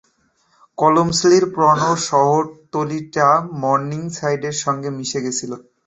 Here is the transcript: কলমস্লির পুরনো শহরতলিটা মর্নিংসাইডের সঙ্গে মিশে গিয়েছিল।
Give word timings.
কলমস্লির 0.77 1.45
পুরনো 1.53 1.91
শহরতলিটা 2.07 3.27
মর্নিংসাইডের 3.61 4.55
সঙ্গে 4.63 4.89
মিশে 4.97 5.19
গিয়েছিল। 5.23 5.51